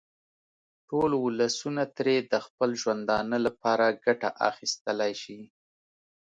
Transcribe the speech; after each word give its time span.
ټول 0.89 1.11
ولسونه 1.25 1.83
ترې 1.97 2.17
د 2.31 2.33
خپل 2.45 2.69
ژوندانه 2.81 3.37
لپاره 3.45 3.85
ګټه 4.05 4.29
اخیستلای 4.49 5.13
شي. 5.23 5.39